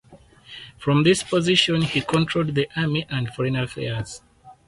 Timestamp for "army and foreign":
2.75-3.55